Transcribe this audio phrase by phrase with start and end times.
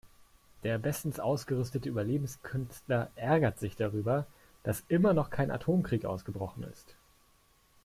[0.63, 4.25] Der bestens ausgerüstete Überlebenskünstler ärgert sich darüber,
[4.63, 6.95] dass immer noch kein Atomkrieg ausgebrochen ist.